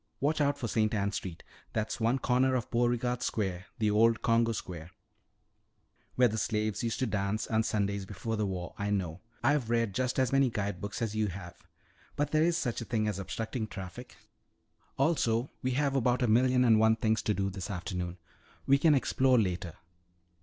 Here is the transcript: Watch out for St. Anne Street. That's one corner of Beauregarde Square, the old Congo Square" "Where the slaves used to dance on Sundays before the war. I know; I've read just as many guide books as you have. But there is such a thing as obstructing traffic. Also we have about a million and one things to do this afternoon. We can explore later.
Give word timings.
Watch 0.19 0.41
out 0.41 0.57
for 0.57 0.67
St. 0.67 0.91
Anne 0.95 1.11
Street. 1.11 1.43
That's 1.73 1.99
one 1.99 2.17
corner 2.17 2.55
of 2.55 2.71
Beauregarde 2.71 3.21
Square, 3.21 3.67
the 3.77 3.91
old 3.91 4.23
Congo 4.23 4.51
Square" 4.51 4.89
"Where 6.15 6.27
the 6.27 6.39
slaves 6.39 6.81
used 6.83 6.97
to 7.01 7.05
dance 7.05 7.45
on 7.45 7.61
Sundays 7.61 8.07
before 8.07 8.35
the 8.35 8.47
war. 8.47 8.73
I 8.79 8.89
know; 8.89 9.21
I've 9.43 9.69
read 9.69 9.93
just 9.93 10.17
as 10.17 10.31
many 10.31 10.49
guide 10.49 10.81
books 10.81 11.03
as 11.03 11.13
you 11.15 11.27
have. 11.27 11.67
But 12.15 12.31
there 12.31 12.41
is 12.41 12.57
such 12.57 12.81
a 12.81 12.85
thing 12.85 13.07
as 13.07 13.19
obstructing 13.19 13.67
traffic. 13.67 14.17
Also 14.97 15.51
we 15.61 15.73
have 15.73 15.95
about 15.95 16.23
a 16.23 16.27
million 16.27 16.65
and 16.65 16.79
one 16.79 16.95
things 16.95 17.21
to 17.21 17.35
do 17.35 17.51
this 17.51 17.69
afternoon. 17.69 18.17
We 18.65 18.79
can 18.79 18.95
explore 18.95 19.37
later. 19.37 19.75